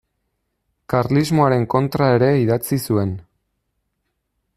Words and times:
Karlismoaren 0.93 1.67
kontra 1.73 2.07
ere 2.15 2.31
idatzi 2.45 2.79
zuen. 2.91 3.13